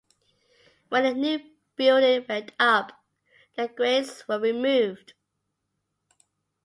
[0.89, 1.39] When a new
[1.75, 3.03] building went up,
[3.55, 5.13] the grates were removed.